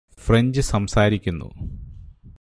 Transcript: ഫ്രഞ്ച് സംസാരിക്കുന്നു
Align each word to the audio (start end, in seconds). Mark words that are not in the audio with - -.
ഫ്രഞ്ച് 0.19 0.61
സംസാരിക്കുന്നു 0.61 1.49